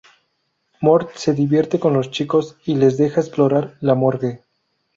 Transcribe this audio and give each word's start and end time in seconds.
Mort 0.81 1.11
se 1.13 1.35
divierte 1.35 1.79
con 1.79 1.93
los 1.93 2.09
chicos 2.09 2.57
y 2.65 2.73
les 2.73 2.97
deja 2.97 3.21
explorar 3.21 3.77
la 3.81 3.93
morgue. 3.93 4.41